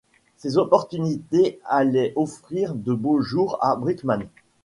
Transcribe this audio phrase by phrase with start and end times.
[0.37, 4.23] Ses opportunités allaient offrir de beaux jours à Brinkman.